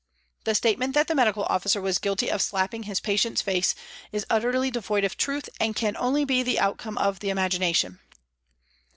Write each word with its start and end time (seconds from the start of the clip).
The 0.45 0.55
statement 0.55 0.95
that 0.95 1.07
the 1.07 1.13
medical 1.13 1.43
officer 1.43 1.79
was 1.79 1.99
guilty 1.99 2.31
of 2.31 2.41
slapping 2.41 2.81
his 2.89 2.99
patient's 2.99 3.43
face 3.43 3.75
is 4.11 4.25
utterly 4.31 4.71
devoid 4.71 5.03
of 5.03 5.15
truth, 5.15 5.47
and 5.59 5.75
can 5.75 5.95
only 5.95 6.25
be 6.25 6.41
the 6.41 6.59
outcome 6.59 6.97
of 6.97 7.19
the 7.19 7.29
imagination. 7.29 7.99